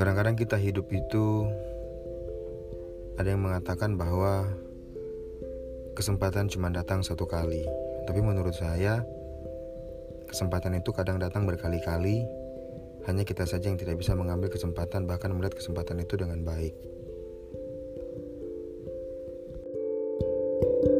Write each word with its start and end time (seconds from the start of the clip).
Kadang-kadang 0.00 0.36
kita 0.40 0.56
hidup 0.56 0.88
itu 0.88 1.44
ada 3.20 3.28
yang 3.28 3.44
mengatakan 3.44 4.00
bahwa 4.00 4.48
kesempatan 5.92 6.48
cuma 6.48 6.72
datang 6.72 7.04
satu 7.04 7.28
kali. 7.28 7.68
Tapi 8.08 8.20
menurut 8.24 8.56
saya 8.56 9.04
kesempatan 10.26 10.80
itu 10.80 10.90
kadang 10.96 11.20
datang 11.20 11.44
berkali-kali. 11.44 12.24
Hanya 13.04 13.26
kita 13.26 13.44
saja 13.44 13.68
yang 13.68 13.76
tidak 13.76 13.98
bisa 13.98 14.14
mengambil 14.14 14.48
kesempatan 14.48 15.04
bahkan 15.04 15.34
melihat 15.34 15.58
kesempatan 15.58 16.00
itu 16.00 16.14
dengan 16.16 16.40
baik. 16.46 16.72
thank 20.72 20.86
you 20.86 20.91